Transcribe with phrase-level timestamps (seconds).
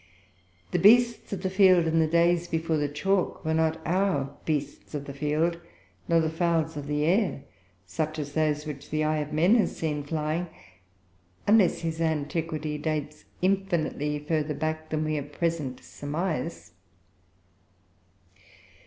[0.71, 4.95] The beasts of the field, in the days before the chalk, were not our beasts
[4.95, 5.59] of the field,
[6.07, 7.43] nor the fowls of the air
[7.85, 10.47] such as those which the eye of men has seen flying,
[11.45, 16.71] unless his antiquity dates infinitely further back than we at present surmise.